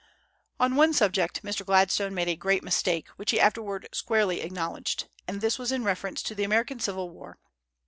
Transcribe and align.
On 0.59 0.75
one 0.75 0.93
subject 0.95 1.43
Mr. 1.43 1.63
Gladstone 1.63 2.15
made 2.15 2.27
a 2.27 2.35
great 2.35 2.63
mistake, 2.63 3.07
which 3.17 3.29
he 3.29 3.39
afterward 3.39 3.87
squarely 3.91 4.41
acknowledged, 4.41 5.07
and 5.27 5.41
this 5.41 5.59
was 5.59 5.71
in 5.71 5.83
reference 5.83 6.23
to 6.23 6.33
the 6.33 6.43
American 6.43 6.79
civil 6.79 7.11
war. 7.11 7.37